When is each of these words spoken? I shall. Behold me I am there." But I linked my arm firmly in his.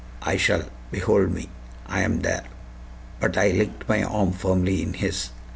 I 0.23 0.35
shall. 0.35 0.63
Behold 0.89 1.31
me 1.31 1.47
I 1.85 2.01
am 2.01 2.21
there." 2.21 2.45
But 3.19 3.37
I 3.37 3.49
linked 3.51 3.87
my 3.87 4.01
arm 4.01 4.31
firmly 4.33 4.81
in 4.81 4.95
his. 4.95 5.29